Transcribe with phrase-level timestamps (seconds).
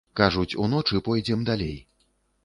[0.19, 1.75] Кажуць, уночы пойдзем далей.